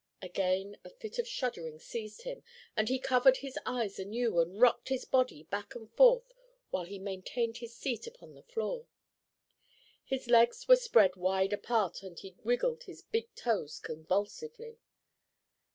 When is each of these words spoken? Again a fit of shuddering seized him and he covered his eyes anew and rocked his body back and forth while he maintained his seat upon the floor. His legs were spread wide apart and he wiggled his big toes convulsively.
Again 0.23 0.79
a 0.83 0.89
fit 0.89 1.19
of 1.19 1.27
shuddering 1.27 1.77
seized 1.77 2.23
him 2.23 2.41
and 2.75 2.89
he 2.89 2.97
covered 2.97 3.37
his 3.37 3.59
eyes 3.67 3.99
anew 3.99 4.39
and 4.39 4.59
rocked 4.59 4.89
his 4.89 5.05
body 5.05 5.43
back 5.43 5.75
and 5.75 5.91
forth 5.91 6.33
while 6.71 6.85
he 6.85 6.97
maintained 6.97 7.57
his 7.57 7.75
seat 7.75 8.07
upon 8.07 8.33
the 8.33 8.41
floor. 8.41 8.87
His 10.03 10.27
legs 10.27 10.67
were 10.67 10.75
spread 10.75 11.15
wide 11.17 11.53
apart 11.53 12.01
and 12.01 12.17
he 12.17 12.35
wiggled 12.43 12.85
his 12.85 13.03
big 13.03 13.31
toes 13.35 13.77
convulsively. 13.79 14.79